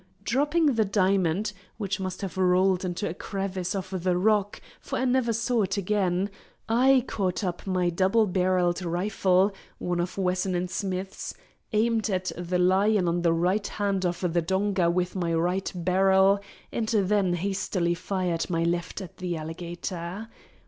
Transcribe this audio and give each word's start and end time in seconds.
Dropping 0.23 0.73
the 0.73 0.83
diamond 0.83 1.53
(which 1.77 1.99
must 1.99 2.21
have 2.23 2.35
rolled 2.35 2.83
into 2.83 3.07
a 3.07 3.13
crevice 3.13 3.75
of 3.75 4.01
the 4.01 4.17
rock, 4.17 4.59
for 4.79 4.97
I 4.97 5.05
never 5.05 5.31
saw 5.31 5.61
it 5.61 5.77
again), 5.77 6.31
I 6.67 7.05
caught 7.07 7.43
up 7.43 7.67
my 7.67 7.91
double 7.91 8.25
barrelled 8.25 8.81
rifle 8.83 9.53
(one 9.77 9.99
of 9.99 10.17
Wesson 10.17 10.67
& 10.67 10.67
Smith's), 10.69 11.35
aimed 11.71 12.09
at 12.09 12.31
the 12.35 12.57
lion 12.57 13.07
on 13.07 13.21
the 13.21 13.31
right 13.31 13.67
hand 13.67 14.03
of 14.03 14.21
the 14.21 14.41
donga 14.41 14.89
with 14.89 15.15
my 15.15 15.35
right 15.35 15.71
barrel, 15.75 16.39
and 16.71 16.87
then 16.89 17.33
hastily 17.35 17.93
fired 17.93 18.49
my 18.49 18.63
left 18.63 19.01
at 19.01 19.17
the 19.17 19.37
alligator. 19.37 20.29